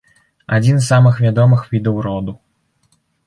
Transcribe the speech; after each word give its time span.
Адзін 0.55 0.79
з 0.79 0.85
самых 0.91 1.19
вядомых 1.25 1.61
відаў 1.75 2.01
роду. 2.09 2.33